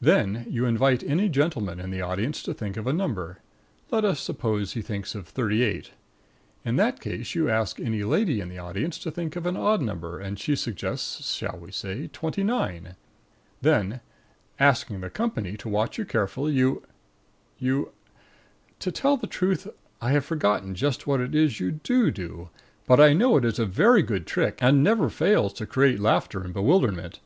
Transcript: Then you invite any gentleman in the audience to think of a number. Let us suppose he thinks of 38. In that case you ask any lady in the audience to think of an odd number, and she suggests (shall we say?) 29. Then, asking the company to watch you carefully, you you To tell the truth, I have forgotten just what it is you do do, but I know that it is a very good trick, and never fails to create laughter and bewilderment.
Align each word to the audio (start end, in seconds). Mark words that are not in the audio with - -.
Then 0.00 0.46
you 0.50 0.64
invite 0.64 1.04
any 1.04 1.28
gentleman 1.28 1.78
in 1.78 1.92
the 1.92 2.00
audience 2.02 2.42
to 2.42 2.52
think 2.52 2.76
of 2.76 2.88
a 2.88 2.92
number. 2.92 3.38
Let 3.92 4.04
us 4.04 4.18
suppose 4.20 4.72
he 4.72 4.82
thinks 4.82 5.14
of 5.14 5.28
38. 5.28 5.92
In 6.64 6.74
that 6.74 6.98
case 6.98 7.36
you 7.36 7.48
ask 7.48 7.78
any 7.78 8.02
lady 8.02 8.40
in 8.40 8.48
the 8.48 8.58
audience 8.58 8.98
to 8.98 9.12
think 9.12 9.36
of 9.36 9.46
an 9.46 9.56
odd 9.56 9.80
number, 9.80 10.18
and 10.18 10.40
she 10.40 10.56
suggests 10.56 11.32
(shall 11.36 11.56
we 11.56 11.70
say?) 11.70 12.08
29. 12.12 12.96
Then, 13.62 14.00
asking 14.58 15.02
the 15.02 15.08
company 15.08 15.56
to 15.58 15.68
watch 15.68 15.98
you 15.98 16.04
carefully, 16.04 16.52
you 16.54 16.82
you 17.60 17.92
To 18.80 18.90
tell 18.90 19.16
the 19.18 19.28
truth, 19.28 19.68
I 20.02 20.10
have 20.10 20.24
forgotten 20.24 20.74
just 20.74 21.06
what 21.06 21.20
it 21.20 21.32
is 21.32 21.60
you 21.60 21.70
do 21.70 22.10
do, 22.10 22.50
but 22.88 22.98
I 22.98 23.12
know 23.12 23.38
that 23.38 23.46
it 23.46 23.52
is 23.52 23.58
a 23.60 23.66
very 23.66 24.02
good 24.02 24.26
trick, 24.26 24.58
and 24.60 24.82
never 24.82 25.08
fails 25.08 25.52
to 25.52 25.64
create 25.64 26.00
laughter 26.00 26.42
and 26.42 26.52
bewilderment. 26.52 27.20